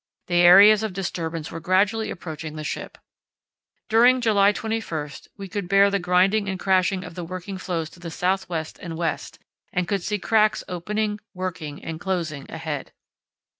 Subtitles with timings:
[0.25, 2.97] The areas of disturbance were gradually approaching the ship.
[3.87, 7.99] During July 21 we could bear the grinding and crashing of the working floes to
[7.99, 9.37] the south west and west
[9.71, 12.93] and could see cracks opening, working, and closing ahead.